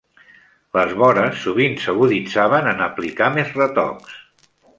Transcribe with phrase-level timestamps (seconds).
[0.77, 4.19] Les vores sovint s'aguditzaven en aplicar més retocs.